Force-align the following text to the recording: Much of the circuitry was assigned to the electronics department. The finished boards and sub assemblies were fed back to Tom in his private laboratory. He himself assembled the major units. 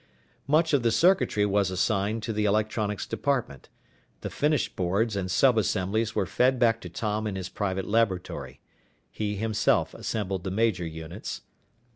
Much 0.47 0.73
of 0.73 0.81
the 0.81 0.89
circuitry 0.91 1.45
was 1.45 1.69
assigned 1.69 2.23
to 2.23 2.33
the 2.33 2.45
electronics 2.45 3.05
department. 3.05 3.69
The 4.21 4.31
finished 4.31 4.75
boards 4.75 5.15
and 5.15 5.29
sub 5.29 5.59
assemblies 5.59 6.15
were 6.15 6.25
fed 6.25 6.57
back 6.57 6.81
to 6.81 6.89
Tom 6.89 7.27
in 7.27 7.35
his 7.35 7.49
private 7.49 7.85
laboratory. 7.87 8.61
He 9.11 9.35
himself 9.35 9.93
assembled 9.93 10.43
the 10.43 10.49
major 10.49 10.87
units. 10.87 11.41